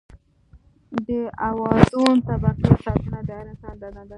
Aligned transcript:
د 1.05 1.07
اوزون 1.47 2.15
طبقې 2.27 2.71
ساتنه 2.83 3.19
د 3.27 3.29
هر 3.37 3.45
انسان 3.51 3.75
دنده 3.81 4.01
ده. 4.05 4.09